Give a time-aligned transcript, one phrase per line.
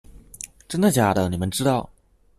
[0.67, 1.87] 真的假的你們知道